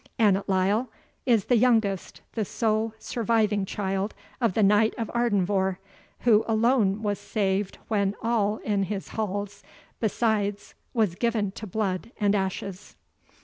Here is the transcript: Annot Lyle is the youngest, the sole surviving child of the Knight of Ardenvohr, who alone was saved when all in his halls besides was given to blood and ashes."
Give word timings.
Annot 0.17 0.49
Lyle 0.49 0.89
is 1.27 1.45
the 1.45 1.57
youngest, 1.57 2.21
the 2.33 2.43
sole 2.43 2.95
surviving 2.97 3.65
child 3.67 4.15
of 4.41 4.55
the 4.55 4.63
Knight 4.63 4.95
of 4.97 5.09
Ardenvohr, 5.13 5.77
who 6.21 6.43
alone 6.47 7.03
was 7.03 7.19
saved 7.19 7.77
when 7.87 8.15
all 8.19 8.57
in 8.63 8.81
his 8.85 9.09
halls 9.09 9.61
besides 9.99 10.73
was 10.95 11.13
given 11.13 11.51
to 11.51 11.67
blood 11.67 12.09
and 12.19 12.33
ashes." 12.33 12.95